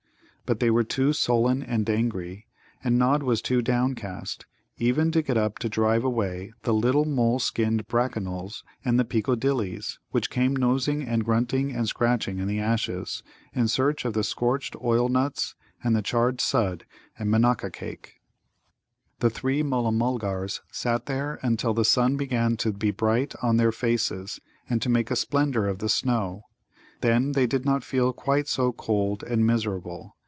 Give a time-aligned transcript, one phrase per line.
[0.47, 2.45] But they were too sullen and angry,
[2.83, 4.45] and Nod was too downcast,
[4.77, 9.99] even to get up to drive away the little mole skinned Brackanolls and the Peekodillies
[10.09, 14.75] which came nosing and grunting and scratching in the ashes, in search of the scorched
[14.83, 16.83] oil nuts and the charred Sudd
[17.17, 18.15] and Manaka cake.
[19.19, 23.71] The three Mulla mulgars sat there until the sun began to be bright on their
[23.71, 26.41] faces and to make a splendour of the snow;
[26.99, 30.17] then they did not feel quite so cold and miserable.